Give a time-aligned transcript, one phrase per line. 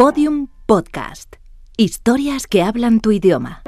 [0.00, 1.36] Podium Podcast.
[1.76, 3.60] Historias que hablan tu idioma.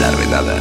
[0.00, 0.56] La redada.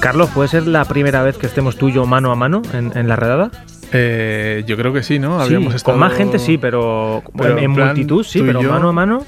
[0.00, 2.96] Carlos, ¿puede ser la primera vez que estemos tú y yo mano a mano en,
[2.96, 3.50] en la redada?
[3.92, 5.38] Eh, yo creo que sí, ¿no?
[5.40, 5.94] Sí, Habíamos estado...
[5.94, 8.92] Con más gente sí, pero, Pero en, en plan, multitud sí, pero yo, mano a
[8.92, 9.24] mano.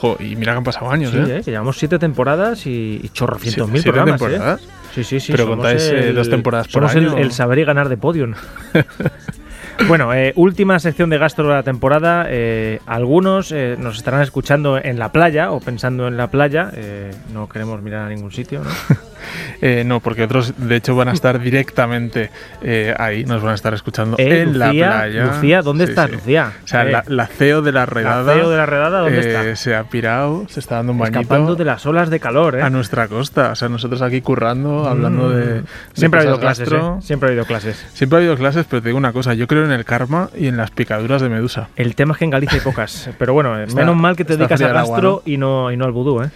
[0.00, 1.38] Jo, y mira que han pasado años, Sí, ¿eh?
[1.38, 4.20] eh, que llevamos siete temporadas y, y chorrocientos mil programas.
[4.20, 4.24] ¿eh?
[4.26, 4.60] temporadas.
[4.94, 5.32] Sí, sí, sí.
[5.32, 7.18] Pero contáis, eh, dos temporadas por somos el- año.
[7.18, 8.34] El, saber y ganar de podium.
[9.88, 12.26] bueno, eh, última sección de gastro de la temporada.
[12.28, 16.70] Eh, algunos eh, nos estarán escuchando en la playa o pensando en la playa.
[16.74, 18.70] Eh, no queremos mirar a ningún sitio, ¿no?
[19.60, 22.30] Eh, no, porque otros, de hecho, van a estar directamente
[22.62, 25.06] eh, ahí, nos van a estar escuchando Eh, en la playa.
[25.26, 26.16] Lucía, ¿dónde Sí, estás, sí.
[26.16, 26.52] Lucía?
[26.64, 28.34] O sea, la, la CEO de la redada.
[28.34, 29.56] CEO de la redada, ¿dónde eh, está?
[29.56, 31.20] Se ha pirado, se está dando un bañito.
[31.20, 32.62] Escapando de las olas de calor, ¿eh?
[32.62, 33.52] A nuestra costa.
[33.52, 35.44] O sea, nosotros aquí currando, hablando de.
[35.46, 35.64] de Mm.
[35.94, 36.68] Siempre ha habido clases.
[37.00, 37.86] Siempre ha habido clases.
[37.94, 40.48] Siempre ha habido clases, pero te digo una cosa, yo creo en el karma y
[40.48, 41.68] en las picaduras de medusa.
[41.76, 43.10] El tema es que en Galicia hay pocas.
[43.18, 45.22] Pero bueno, Está- menos mal que te dedicas a ¿no?
[45.24, 46.30] y, no, y no al vudú, ¿eh?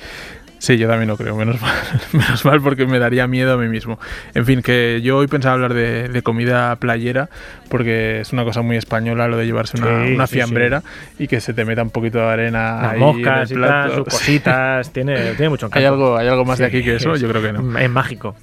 [0.59, 1.73] Sí, yo también lo creo, menos mal,
[2.13, 3.99] menos mal porque me daría miedo a mí mismo.
[4.35, 7.29] En fin, que yo hoy pensaba hablar de, de comida playera
[7.69, 10.83] porque es una cosa muy española lo de llevarse una, Sí, una sí, fiambrera
[11.19, 13.61] y que se te meta un poquito de arena Las ahí en moscas el y
[13.61, 13.95] tal, plato.
[14.05, 15.79] sus cositas, tiene, tiene mucho encanto.
[15.79, 17.15] ¿Hay algo, ¿Hay algo más de aquí que eso?
[17.15, 17.79] es- Yo creo que no.
[17.79, 18.35] Es mágico.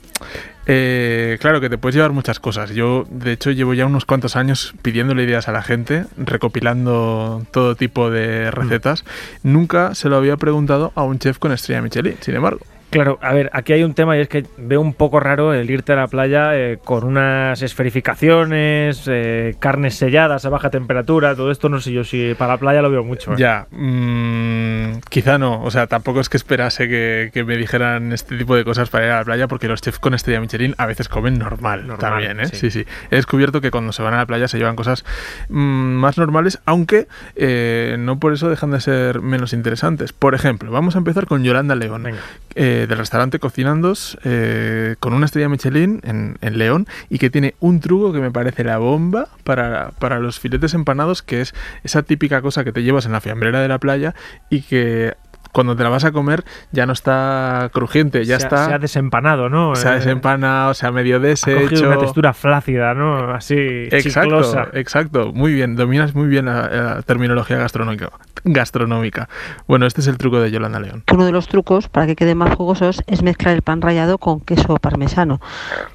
[0.68, 2.72] Eh, claro que te puedes llevar muchas cosas.
[2.72, 7.76] Yo, de hecho, llevo ya unos cuantos años pidiéndole ideas a la gente, recopilando todo
[7.76, 9.06] tipo de recetas.
[9.44, 12.62] Nunca se lo había preguntado a un chef con estrella Michelin, sin embargo.
[12.96, 15.70] Claro, a ver, aquí hay un tema y es que veo un poco raro el
[15.70, 21.52] irte a la playa eh, con unas esferificaciones, eh, carnes selladas a baja temperatura, todo
[21.52, 23.34] esto no sé yo si para la playa lo veo mucho.
[23.34, 23.36] ¿eh?
[23.38, 24.65] Ya, mm,
[25.10, 25.62] quizá no.
[25.64, 29.06] O sea, tampoco es que esperase que, que me dijeran este tipo de cosas para
[29.06, 31.98] ir a la playa, porque los chefs con estrella Michelin a veces comen normal, Normal,
[32.00, 32.48] también, ¿eh?
[32.48, 32.56] sí.
[32.58, 32.72] Sí.
[32.72, 35.06] sí, He descubierto que cuando se van a la playa se llevan cosas
[35.50, 40.14] mm, más normales, aunque eh, no por eso dejan de ser menos interesantes.
[40.14, 42.20] Por ejemplo, vamos a empezar con Yolanda León, Venga.
[42.56, 47.56] Eh, del restaurante Cocinandos, eh, con una estrella Michelin en, en León y que tiene
[47.60, 52.04] un truco que me parece la bomba para, para los filetes empanados, que es esa
[52.04, 54.16] típica cosa que te llevas en la fiambrera de la playa
[54.50, 55.14] y que
[55.52, 56.44] cuando te la vas a comer
[56.74, 58.66] ya no está crujiente, ya se, ha- está...
[58.66, 59.74] se ha desempanado, ¿no?
[59.76, 61.30] se ha Eh, desempanado, se ha medio ha cogido
[61.60, 61.88] deshecho.
[61.88, 63.32] una textura flácida, ¿no?
[63.34, 63.56] Así,
[63.90, 64.68] Exacto, chiclosa.
[64.74, 68.10] exacto, muy bien, dominas muy bien la, la terminología gastronómica,
[68.46, 69.28] gastronómica.
[69.68, 71.04] Bueno, este es el truco de Yolanda León.
[71.06, 74.18] que uno de los trucos para que queden más jugosos es mezclar el pan rallado
[74.18, 75.42] con queso parmesano.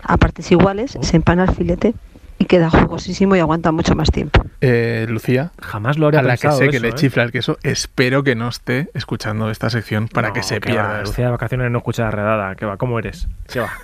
[0.02, 1.94] A partes iguales se empana el filete
[2.40, 4.42] y queda jugosísimo y aguanta mucho más tiempo.
[4.62, 6.94] Eh, Lucía, Jamás lo habría a la que sé que eso, le ¿eh?
[6.94, 10.70] chifla el queso, espero que no esté escuchando esta sección para No, que se que
[10.74, 11.00] va, pierda.
[11.02, 12.54] Lucía de vacaciones no escucha la redada.
[12.54, 12.78] ¿Qué va?
[12.78, 13.28] ¿Cómo eres?
[13.52, 13.70] ¿Qué va?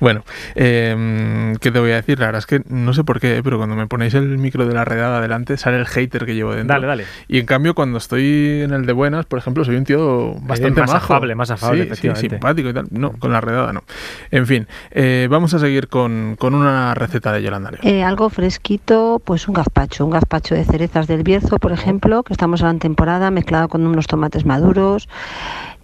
[0.00, 0.24] Bueno,
[0.56, 2.18] eh, ¿qué te voy a decir?
[2.18, 4.74] La verdad es que no sé por qué, pero cuando me ponéis el micro de
[4.74, 6.74] la redada adelante sale el hater que llevo dentro.
[6.74, 7.04] Dale, dale.
[7.28, 10.80] Y en cambio, cuando estoy en el de buenas, por ejemplo, soy un tío bastante
[10.80, 11.04] más majo.
[11.14, 12.28] afable, más afable, Sí, sí, efectivamente.
[12.30, 12.86] simpático y tal.
[12.90, 13.84] No, con la redada no.
[14.32, 19.20] En fin, eh, vamos a seguir con, con una receta de Yolanda Eh, algo fresquito,
[19.24, 22.78] pues un gazpacho, un gazpacho de cerezas del Bierzo, por ejemplo, que estamos ahora en
[22.78, 25.08] temporada, mezclado con unos tomates maduros,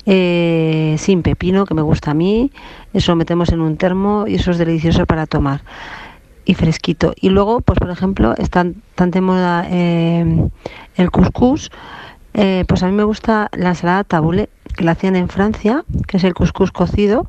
[0.07, 2.51] eh, sin pepino, que me gusta a mí,
[2.93, 5.63] eso lo metemos en un termo y eso es delicioso para tomar.
[6.45, 7.13] Y fresquito.
[7.21, 10.49] Y luego, pues por ejemplo, está tan de moda eh,
[10.97, 11.71] el couscous,
[12.33, 16.17] eh, pues a mí me gusta la ensalada tabule, que la hacían en Francia, que
[16.17, 17.29] es el couscous cocido,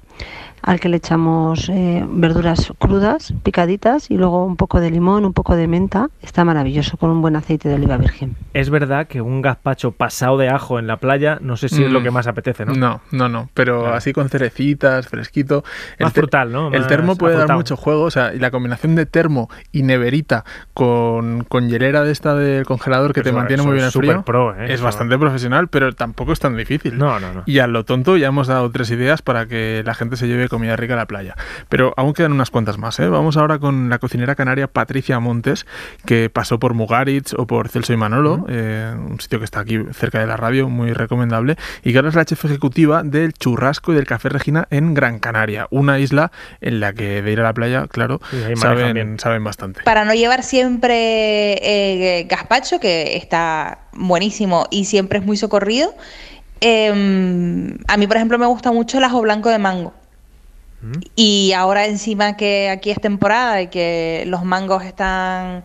[0.61, 5.33] al que le echamos eh, verduras crudas, picaditas, y luego un poco de limón, un
[5.33, 6.09] poco de menta.
[6.21, 8.35] Está maravilloso con un buen aceite de oliva virgen.
[8.53, 11.91] Es verdad que un gazpacho pasado de ajo en la playa, no sé si es
[11.91, 12.73] lo Mm, que más apetece, ¿no?
[12.73, 13.95] No, no, no, pero Claro.
[13.95, 15.63] así con cerecitas, fresquito.
[15.99, 16.67] Más te- frutal, ¿no?
[16.71, 19.83] El Más termo puede dar mucho juego, o sea, y la combinación de termo y
[19.83, 20.43] neverita
[20.73, 24.23] con, con hielera de esta del congelador que te mantiene muy bien es el frío.
[24.23, 24.65] pro, ¿eh?
[24.65, 26.97] Es Eso- bastante profesional, pero tampoco es tan difícil.
[26.97, 27.43] No, no, no.
[27.45, 30.47] Y a lo tonto ya hemos dado tres ideas para que la gente se lleve
[30.51, 31.35] comida rica a la playa.
[31.69, 32.99] Pero aún quedan unas cuantas más.
[32.99, 33.07] ¿eh?
[33.07, 35.65] Vamos ahora con la cocinera canaria Patricia Montes,
[36.05, 39.79] que pasó por Mugaritz o por Celso y Manolo, eh, un sitio que está aquí
[39.93, 41.55] cerca de la radio, muy recomendable.
[41.83, 45.17] Y que ahora es la chef ejecutiva del churrasco y del café Regina en Gran
[45.17, 48.55] Canaria, una isla en la que de ir a la playa, claro, Sí,
[49.17, 49.81] saben, bastante.
[49.83, 55.93] Para no llevar siempre eh, gazpacho, que está buenísimo y siempre es muy socorrido,
[56.61, 56.89] eh,
[57.87, 59.93] a mí, por ejemplo, me gusta mucho el ajo blanco de mango.
[61.15, 65.63] Y ahora encima que aquí es temporada y que los mangos están,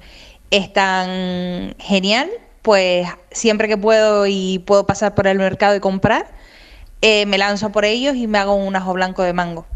[0.50, 2.28] están genial,
[2.62, 6.26] pues siempre que puedo y puedo pasar por el mercado y comprar,
[7.02, 9.66] eh, me lanzo por ellos y me hago un ajo blanco de mango.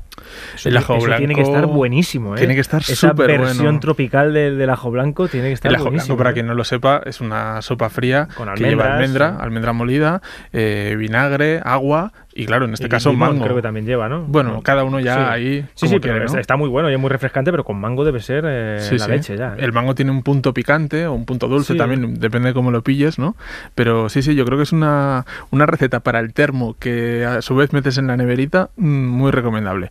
[0.55, 2.39] Eso, El ajo eso tiene que blanco estar buenísimo, ¿eh?
[2.39, 3.81] tiene que estar Esa versión bueno.
[3.81, 6.15] tropical del, del ajo blanco tiene que estar El ajo buenísimo.
[6.17, 9.73] blanco, para quien no lo sepa, es una sopa fría Con que lleva almendra, almendra
[9.73, 10.21] molida,
[10.53, 13.45] eh, vinagre, agua y claro, en este Y caso limón mango.
[13.45, 14.23] creo que también lleva, ¿no?
[14.23, 14.63] Bueno, No.
[14.63, 15.21] cada uno ya Sí.
[15.21, 16.39] ahí Sí, sí, pero quiere, ¿no?
[16.39, 19.05] está- muy bueno y es muy refrescante, pero con mango debe ser eh, Sí, la
[19.07, 19.11] sí.
[19.11, 19.55] leche ya.
[19.55, 19.59] ¿eh?
[19.61, 22.83] El mango tiene un punto picante o un punto dulce también, depende de cómo lo
[22.83, 23.37] pilles, ¿no?
[23.75, 27.43] Pero sí, sí, yo creo que es una, una receta para el termo que a
[27.43, 29.91] su vez metes en la neverita, mm, muy recomendable.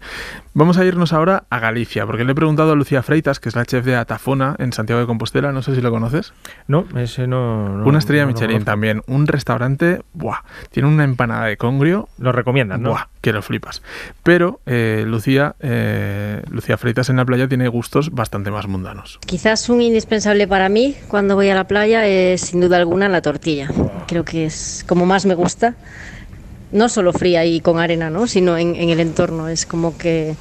[0.53, 3.55] Vamos a irnos ahora a Galicia, porque le he preguntado a Lucía Freitas, que es
[3.55, 6.33] la chef de Atafona en Santiago de Compostela, no sé si lo conoces.
[6.67, 7.77] No, ese no.
[7.77, 10.39] no- una estrella no Michelin también, un restaurante, ¡buah!
[10.71, 12.91] Tiene una empanada de congrio, Lo recomiendan, ¿no?
[12.91, 13.07] ¡buah!
[13.21, 13.81] Que lo flipas.
[14.23, 19.19] Pero eh, Lucía, eh, Lucía Freitas en la playa tiene gustos bastante más mundanos.
[19.25, 23.21] Quizás un indispensable para mí cuando voy a la playa es sin duda alguna la
[23.21, 23.69] tortilla.
[24.07, 25.75] Creo que es como más me gusta.
[26.71, 28.27] No solo fría y con arena, ¿no?
[28.27, 29.49] sino en, en el entorno.
[29.49, 30.35] Es como que,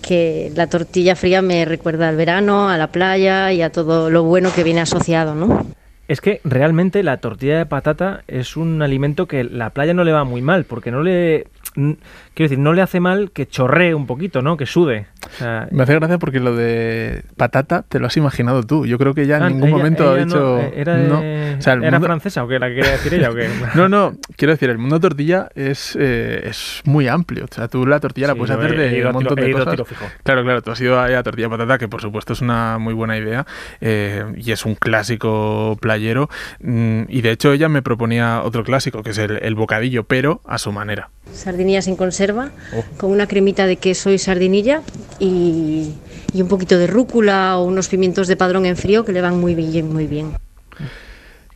[0.00, 4.22] que la tortilla fría me recuerda al verano, a la playa y a todo lo
[4.24, 5.34] bueno que viene asociado.
[5.34, 5.66] ¿no?
[6.08, 10.12] Es que realmente la tortilla de patata es un alimento que la playa no le
[10.12, 11.46] va muy mal, porque no le.
[11.74, 14.56] Quiero decir, no le hace mal que chorree un poquito, ¿no?
[14.56, 15.06] Que sude.
[15.26, 18.86] O sea, Me hace gracia porque lo de patata te lo has imaginado tú.
[18.86, 20.38] Yo creo que ella en ah, ningún ella- momento ha dicho.
[20.38, 21.58] no, era, de- no.
[21.58, 22.58] O sea, el ¿Era mundo- francesa o qué?
[22.58, 23.48] ¿La que quería decir ella o qué?
[23.74, 27.44] No, no, quiero decir, el mundo tortilla es, eh, es muy amplio.
[27.50, 29.70] O sea, tú la tortilla la puedes hacer he- de un tiro- montón de cosas.
[29.70, 30.04] tiro fijo.
[30.22, 32.94] Claro, claro, tú has ido a tortilla de patata, que por supuesto es una muy
[32.94, 33.46] buena idea
[33.80, 36.28] eh, y es un clásico playero.
[36.60, 40.40] Mm, y de hecho ella me proponía otro clásico, que es el, el bocadillo, pero
[40.46, 41.10] a su manera.
[41.32, 42.50] Sardinillas en conserva,
[42.96, 44.82] con una cremita de queso y sardinilla
[45.18, 45.94] y,
[46.32, 49.38] y un poquito de rúcula o unos pimientos de padrón en frío que le van
[49.40, 50.32] muy bien, muy bien.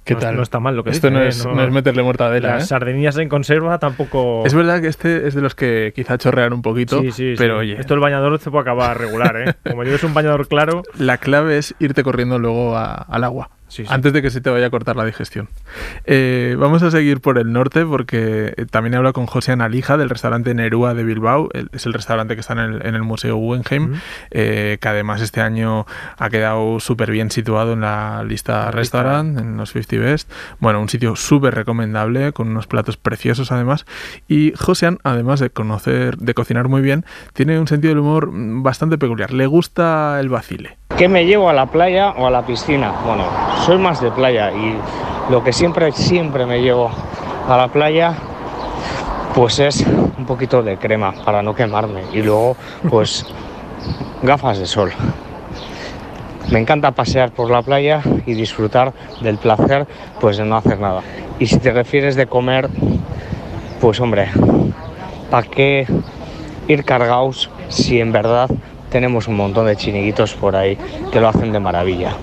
[0.05, 0.37] ¿Qué No- tal?
[0.37, 1.29] no está mal lo que Esto dice, no, ¿eh?
[1.29, 2.67] es, No- no es meterle mortadela, Las ¿eh?
[2.67, 4.45] sardinillas en conserva tampoco.
[4.45, 7.55] Es verdad que este es de los que quizá chorrean un poquito, Sí, sí, pero
[7.55, 7.61] sí.
[7.71, 9.55] oye, Esto el bañador se puede acabar regular, ¿eh?
[9.71, 10.83] Como lleves un bañador claro.
[10.99, 13.51] la clave es irte corriendo luego a- al agua.
[13.73, 13.89] Sí, sí.
[13.89, 15.49] Antes de que se te vaya a cortar la digestión.
[16.05, 19.97] Eh, vamos a seguir por el norte porque eh, también he hablado con José Analija
[19.97, 21.49] del restaurante Nerúa de Bilbao.
[21.73, 23.95] Es el restaurante que está en el, en el Museo Guggenheim,
[24.31, 25.87] eh, que además este año
[26.19, 30.31] ha quedado súper bien situado en la lista La restaurant, en los 50 Best.
[30.59, 33.87] Bueno, un sitio súper recomendable, con unos platos preciosos además.
[34.29, 38.63] Y Josean, además de conocer, de cocinar muy bien, tiene un sentido del humor mm,
[38.63, 39.33] bastante peculiar.
[39.33, 40.77] Le gusta el vacile.
[40.97, 42.93] ¿Qué me llevo a la playa o a la piscina?
[43.05, 43.25] Bueno,
[43.65, 44.77] soy más de playa y
[45.31, 46.91] lo que siempre, siempre me llevo
[47.49, 48.15] a la playa,
[49.35, 52.57] pues es un poquito de crema para no quemarme y luego,
[52.91, 53.27] pues,
[54.23, 54.93] gafas de sol.
[56.51, 58.93] Me encanta pasear por la playa y disfrutar
[59.23, 59.87] del placer,
[60.21, 61.01] pues, de no hacer nada.
[61.39, 62.69] Y si te refieres de comer,
[63.81, 64.29] pues, hombre,
[65.31, 65.87] ¿para qué
[66.69, 68.51] ir cargados si en verdad
[68.93, 70.77] tenemos un montón de chiringuitos por ahí
[71.11, 72.15] que lo hacen de maravilla?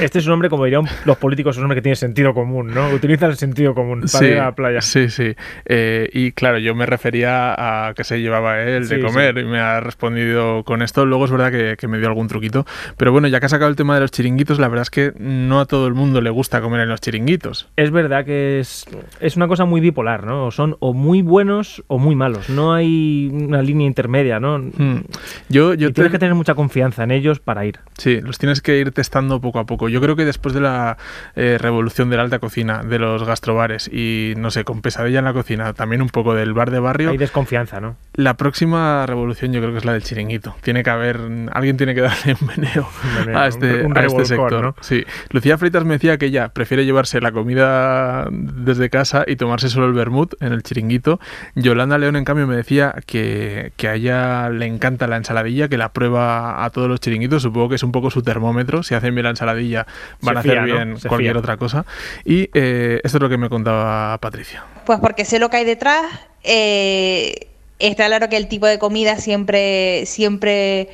[0.00, 2.72] Este es un hombre, como dirían los políticos, es un hombre que tiene sentido común,
[2.74, 2.88] ¿no?
[2.90, 4.80] Utiliza el sentido común para ir a la playa.
[4.80, 5.34] Sí, sí.
[5.66, 9.40] Eh, y claro, yo me refería a que se llevaba él de Sí, comer sí.
[9.40, 11.04] y me ha respondido con esto.
[11.06, 12.66] Luego es verdad que, que me dio algún truquito.
[12.96, 15.12] Pero bueno, ya que has sacado el tema de los chiringuitos, la verdad es que
[15.18, 17.68] no a todo el mundo le gusta comer en los chiringuitos.
[17.76, 18.84] Es verdad que es,
[19.20, 20.50] es una cosa muy bipolar, ¿no?
[20.50, 22.48] Son o muy buenos o muy malos.
[22.50, 24.58] No hay una línea intermedia, ¿no?
[24.58, 25.02] Hmm.
[25.48, 27.78] Yo, yo y te- tienes que tener mucha confianza en ellos para ir.
[27.98, 29.73] Sí, los tienes que ir testando poco a poco.
[29.88, 30.96] Yo creo que después de la
[31.36, 35.24] eh, revolución de la alta cocina, de los gastrobares y, no sé, con pesadilla en
[35.24, 37.96] la cocina, también un poco del bar de barrio, Hay desconfianza, ¿no?
[38.16, 40.54] La próxima revolución yo creo que es la del chiringuito.
[40.62, 41.18] Tiene que haber,
[41.52, 44.62] alguien tiene que darle un meneo Un meneo, a este, un- un a este sector.
[44.62, 44.76] ¿no?
[44.80, 45.04] Sí.
[45.30, 49.86] Lucía Freitas me decía que ella prefiere llevarse la comida desde casa y tomarse solo
[49.86, 51.18] el vermut en el chiringuito.
[51.56, 55.76] Yolanda León, en cambio, me decía que, que a ella le encanta la ensaladilla, que
[55.76, 57.42] la prueba a todos los chiringuitos.
[57.42, 58.82] Supongo que es un poco su termómetro.
[58.82, 59.86] Si hacen bien la ensaladilla,
[60.22, 61.38] van Se a hacer bien cualquier fía.
[61.40, 61.84] otra cosa.
[62.24, 64.62] Y eh, esto es lo que me contaba Patricia.
[64.86, 66.04] Pues porque sé lo que hay detrás.
[66.44, 67.48] eh,
[67.88, 70.88] está claro que el tipo de comida siempre, siempre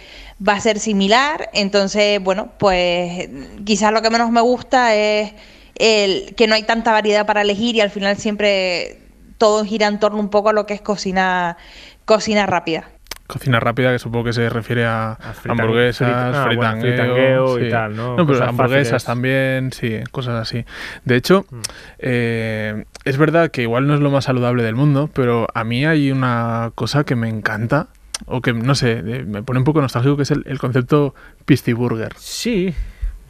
[0.46, 1.50] va a ser similar.
[1.52, 3.28] Entonces, bueno, pues
[3.64, 5.32] quizás lo que menos me gusta es
[5.76, 8.98] el que no hay tanta variedad para elegir y al final siempre
[9.38, 11.56] todo gira en torno un poco a lo que es cocina,
[12.04, 12.90] cocina rápida.
[13.32, 17.70] Cocina rápida, que supongo que se refiere a, fritan- hamburguesas, frita- ah, bueno, fritangueo, y
[17.70, 18.14] tal, ¿no?
[18.16, 19.04] pero Cosas hamburguesas fáciles.
[19.04, 20.64] también, sí, cosas así.
[21.04, 21.60] De hecho, Mm.
[21.98, 25.84] eh, es verdad que igual no es lo más saludable del mundo, pero a mí
[25.84, 27.88] hay una cosa que me encanta,
[28.26, 31.14] o que, no sé, me pone un poco nostálgico, que es el, el concepto
[31.46, 32.12] Pisti Burger.
[32.16, 32.74] Sí.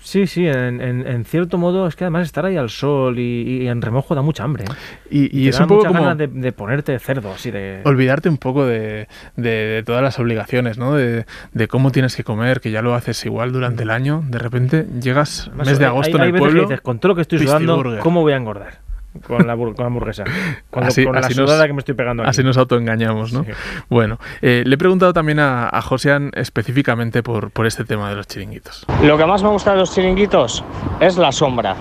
[0.03, 3.63] Sí, sí, en, en- en cierto modo es que además estar ahí al sol y,
[3.63, 4.65] y en remojo da mucha hambre.
[4.65, 5.29] ¿eh?
[5.33, 7.81] Y, es da un poco como ganas de, de ponerte cerdo, así de...
[7.85, 10.95] olvidarte un poco de, de- de todas las obligaciones, ¿no?
[10.95, 14.23] De, de cómo tienes que comer, que ya lo haces igual durante el año.
[14.27, 16.69] De repente llegas Además, mes de agosto hay, en hay el veces que pueblo.
[16.69, 17.99] dices, con todo lo que estoy sudando.
[18.01, 18.79] ¿cómo voy a engordar?
[19.27, 20.23] Con la, con la hamburguesa.
[20.71, 22.31] Con, lo- Así- con la así nos- que me estoy pegando aquí.
[22.31, 23.43] Así nos autoengañamos, ¿no?
[23.43, 23.51] Sí.
[23.89, 28.15] Bueno, eh, le he preguntado también a, a Josean específicamente por, por este tema de
[28.15, 28.87] los chiringuitos.
[29.03, 30.63] Lo que más me gusta de los chiringuitos
[31.01, 31.75] es la sombra,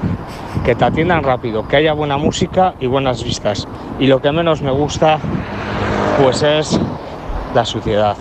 [0.65, 3.67] que te atiendan rápido, que haya buena música y buenas vistas.
[3.99, 5.19] Y lo que menos me gusta,
[6.21, 6.79] pues es
[7.53, 8.15] la suciedad.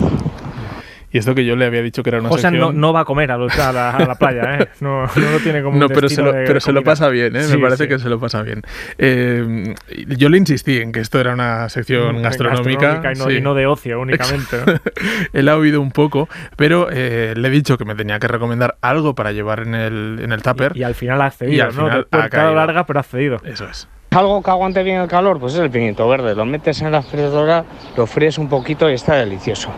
[1.11, 2.79] Y esto que yo le había dicho que era una José no, sección...
[2.79, 4.67] no va a comer a, la, a la playa, ¿eh?
[4.79, 6.91] No, no lo tiene como un No, pero se lo, de pero se lo comida.
[6.91, 7.43] pasa bien, ¿eh?
[7.43, 7.89] Sí, me parece sí.
[7.89, 8.61] que se lo pasa bien.
[8.97, 9.73] Eh,
[10.17, 13.01] yo le insistí en que esto era una sección gastronómica.
[13.13, 13.33] y, no, sí.
[13.37, 14.57] y no de ocio únicamente.
[14.65, 14.73] ¿no?
[15.33, 18.77] Él ha oído un poco, pero eh, le he dicho que me tenía que recomendar
[18.81, 20.75] algo para llevar en el, en el tupper.
[20.75, 21.85] Y al final ha cedido, Y al ¿no?
[21.85, 22.55] final ha caído.
[22.55, 23.37] larga, pero ha cedido.
[23.43, 23.87] Eso es.
[24.11, 26.33] Algo que aguante bien el calor, pues es el pimiento verde.
[26.33, 27.63] Lo metes en la freidora,
[27.95, 29.69] lo fríes un poquito y está delicioso.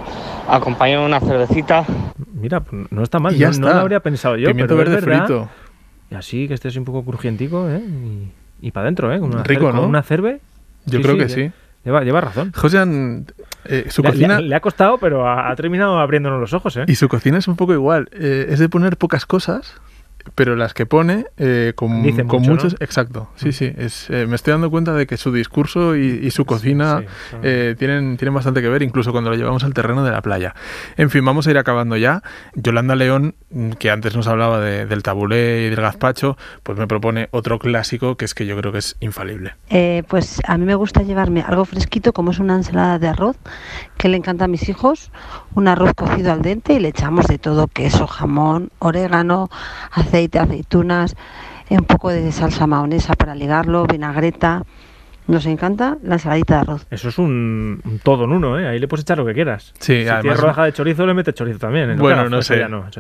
[0.48, 1.86] Acompañado de una cervecita.
[2.34, 3.36] Mira, pues no está mal.
[3.36, 4.48] Ya no, lo habría pensado yo.
[4.48, 5.50] Pimiento pero verde frito.
[6.10, 7.82] Y así que estés un poco crujientico, ¿eh?
[8.62, 9.20] Y, para adentro, ¿eh?
[9.20, 9.84] Con una Rico, con ¿no?
[9.86, 10.40] una cerve.
[10.86, 11.52] Yo Sí, creo sí, que sí.
[11.84, 12.52] Lleva, lleva razón.
[12.56, 13.26] Josean,
[13.66, 14.40] eh, su Le, cocina...
[14.40, 16.86] le- le ha costado, pero ha, ha terminado abriéndonos los ojos, ¿eh?
[16.88, 18.08] Y su cocina es un poco igual.
[18.14, 19.74] eh, es de poner pocas cosas,
[20.36, 22.74] pero las que pone eh, con, Dice con mucho, muchos.
[22.74, 22.78] ¿no?
[22.86, 23.30] Exacto.
[23.36, 23.72] Sí, sí.
[23.78, 27.06] Es, eh, me estoy dando cuenta de que su discurso y, y su cocina Sí,
[27.44, 30.54] eh, tienen, tienen bastante que ver, incluso cuando lo llevamos al terreno de la playa.
[30.98, 32.22] En fin, vamos a ir acabando ya.
[32.56, 36.88] Yolanda León, mm, que antes nos hablaba de- del tabulé y del gazpacho, pues me
[36.88, 39.56] propone otro clásico que es que yo creo que es infalible.
[39.70, 43.38] Eh, pues a mí me gusta llevarme algo fresquito, como es una ensalada de arroz,
[43.98, 45.12] que le encanta a mis hijos,
[45.56, 49.50] un arroz cocido al dente y le echamos de todo, queso, jamón, orégano,
[49.92, 51.16] aceite, aceitunas,
[51.70, 54.64] eh, un poco de salsa mahonesa para ligarlo, vinagreta.
[55.28, 56.88] Nos encanta la ensaladita de arroz.
[56.90, 58.68] Eso es un, un todo en uno, ¿eh?
[58.68, 59.72] Ahí le puedes echar lo que quieras.
[59.80, 61.92] Sí, si además- tienes rodaja de chorizo, le metes chorizo también.
[61.92, 61.96] ¿eh?
[61.96, 62.60] Bueno, Claro, no eso sé.
[62.60, 63.00] ya no, sí.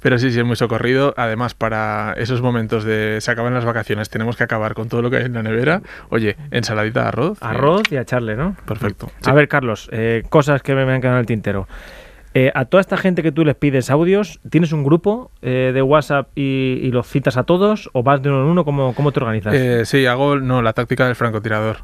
[0.00, 1.14] Pero sí, sí, es muy socorrido.
[1.16, 5.10] Además, para esos momentos de se acaban las vacaciones, tenemos que acabar con todo lo
[5.10, 5.80] que hay en la nevera.
[6.10, 7.38] Oye, ensaladita de arroz.
[7.40, 8.54] y- Arroz y a echarle, ¿no?
[8.66, 9.10] Perfecto.
[9.24, 11.66] A ver, Carlos, eh, cosas que me han quedado en el tintero.
[12.34, 15.82] Eh, a toda esta gente que tú les pides audios, ¿tienes un grupo eh, de
[15.82, 17.90] WhatsApp y, y los citas a todos?
[17.92, 18.64] ¿O vas de uno en uno?
[18.64, 19.54] ¿Cómo, cómo te organizas?
[19.54, 21.78] Eh, sí, hago no, la táctica del francotirador.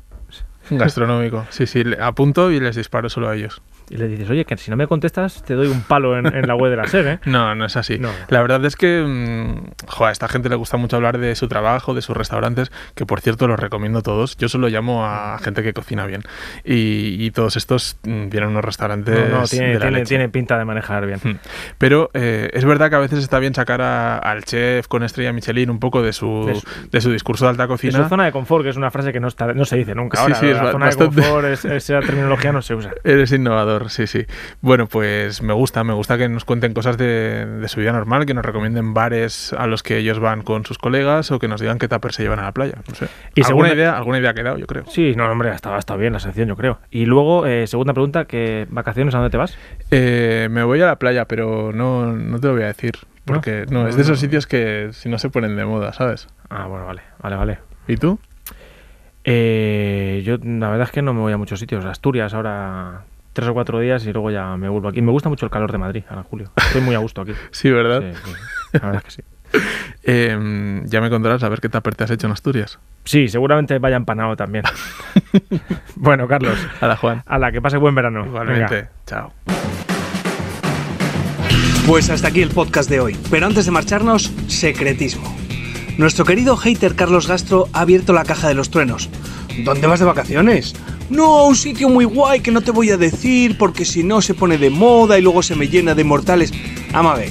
[0.70, 1.46] Gastronómico.
[1.50, 3.60] Sí, sí, le- apunto y les disparo solo a ellos.
[3.90, 6.46] Y le dices, oye, que si no me contestas, te doy un palo en, en
[6.46, 7.18] la web de la SER, ¿eh?
[7.26, 7.98] No, no es así.
[7.98, 8.10] No.
[8.28, 11.48] La verdad es que mm, jo, a esta gente le gusta mucho hablar de su
[11.48, 14.36] trabajo, de sus restaurantes, que por cierto los recomiendo todos.
[14.36, 16.22] Yo solo llamo a gente que cocina bien.
[16.64, 19.30] Y, y todos estos mm, tienen unos restaurantes.
[19.30, 20.08] No, no, tiene, de la tiene, leche.
[20.08, 21.20] tiene pinta de manejar bien.
[21.22, 21.36] Mm.
[21.78, 25.32] Pero eh, es verdad que a veces está bien sacar a- al chef con estrella
[25.32, 28.02] Michelin un poco de su, De su- de su discurso de alta De cocina.
[28.02, 30.18] su zona de confort, que es una frase que no, está, no se dice nunca
[30.18, 30.34] Sí, ahora.
[30.36, 32.90] sí, es la zona bastante- de confort, es- esa terminología no se usa.
[33.04, 34.26] Eres innovador, sí, sí.
[34.60, 38.26] Bueno, pues me gusta, me gusta que nos cuenten cosas de, de su vida normal,
[38.26, 41.60] que nos recomienden bares a los que ellos van con sus colegas o que nos
[41.60, 42.74] digan qué tupper se llevan a la playa.
[42.88, 43.06] No sé.
[43.34, 44.84] Y ¿Alguna, segunda- idea, alguna idea ha quedado, yo creo.
[44.88, 46.78] Sí, no, hombre, está, está bien la sección, yo creo.
[46.90, 49.56] Y luego, eh, segunda pregunta, ¿qué vacaciones a dónde te vas?
[49.90, 52.94] Eh, me voy a la playa, pero no, no te lo voy a decir.
[53.24, 56.28] Porque no, es de esos sitios que si no se ponen de moda, ¿sabes?
[56.48, 57.58] Ah, bueno, vale, vale, vale.
[57.86, 58.18] ¿Y tú?
[59.24, 61.84] Eh, yo la verdad es que no me voy a muchos sitios.
[61.84, 63.02] Asturias ahora
[63.38, 65.00] tres o cuatro días y luego ya me vuelvo aquí.
[65.00, 66.50] Me gusta mucho el calor de Madrid, ahora en julio.
[66.56, 67.32] Estoy muy a gusto aquí.
[67.52, 68.02] Sí, ¿verdad?
[68.02, 68.32] Sí, sí.
[68.72, 69.28] La verdad es que sí.
[70.10, 72.78] Eh, ya me contarás a ver qué te has hecho en Asturias.
[73.04, 74.64] Sí, seguramente vaya empanado también.
[75.96, 77.22] bueno, Carlos, A la Juan.
[77.26, 78.24] a la que pase buen verano.
[78.26, 78.74] Igualmente.
[78.74, 78.90] Venga.
[79.06, 79.32] Chao.
[81.86, 83.16] Pues hasta aquí el podcast de hoy.
[83.30, 85.36] Pero antes de marcharnos, secretismo.
[85.98, 89.10] Nuestro querido hater Carlos Gastro ha abierto la caja de los truenos.
[89.64, 90.74] ¿Dónde vas de vacaciones?
[91.10, 94.20] No, a un sitio muy guay que no te voy a decir porque si no
[94.20, 96.52] se pone de moda y luego se me llena de mortales.
[96.92, 97.30] Ama a ver.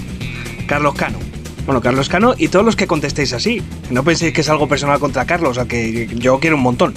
[0.67, 1.19] Carlos Cano.
[1.65, 3.61] Bueno, Carlos Cano y todos los que contestéis así.
[3.91, 6.95] No penséis que es algo personal contra Carlos, al que yo quiero un montón.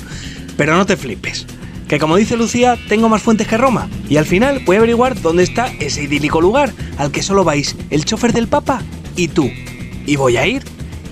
[0.57, 1.47] Pero no te flipes.
[1.87, 3.89] Que como dice Lucía, tengo más fuentes que Roma.
[4.09, 7.77] Y al final voy a averiguar dónde está ese idílico lugar al que solo vais
[7.91, 8.81] el chofer del Papa
[9.17, 9.51] y tú.
[10.07, 10.63] Y voy a ir.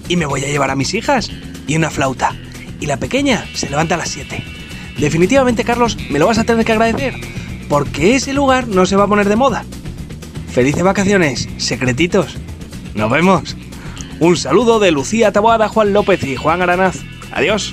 [0.08, 1.30] Y me voy a llevar a mis hijas.
[1.66, 2.34] Y una flauta.
[2.80, 4.57] Y la pequeña se levanta a las 7.
[4.98, 7.14] Definitivamente, Carlos, me lo vas a tener que agradecer.
[7.68, 9.64] Porque ese lugar no se va a poner de moda.
[10.50, 12.36] Felices vacaciones, secretitos.
[12.94, 13.56] Nos vemos.
[14.20, 16.96] Un saludo de Lucía Taboada, Juan López y Juan Aranaz.
[17.32, 17.72] Adiós.